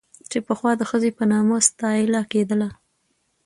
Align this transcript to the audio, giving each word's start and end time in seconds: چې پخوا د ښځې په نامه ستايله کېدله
چې 0.29 0.37
پخوا 0.47 0.71
د 0.77 0.81
ښځې 0.89 1.11
په 1.17 1.23
نامه 1.31 1.57
ستايله 1.67 2.21
کېدله 2.31 2.69